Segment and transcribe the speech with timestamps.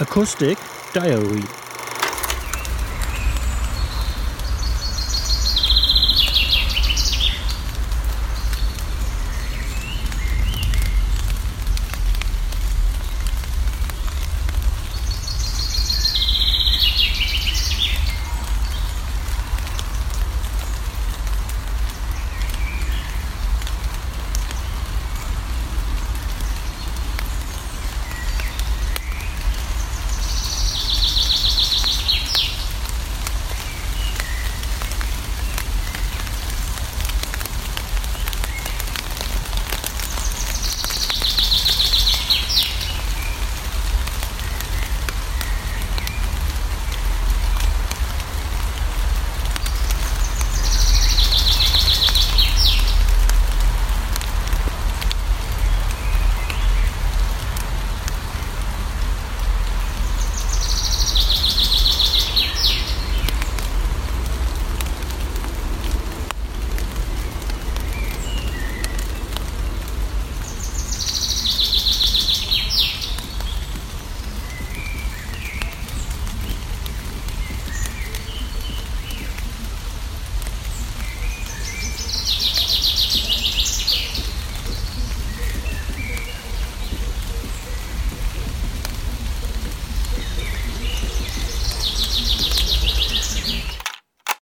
[0.00, 0.58] Acoustic
[0.92, 1.67] Diary.